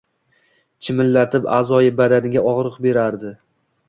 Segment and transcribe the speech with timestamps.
[0.85, 3.35] Chimillatib a’zoyi badaniga og‘riq berardi.